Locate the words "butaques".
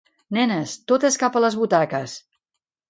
1.63-2.19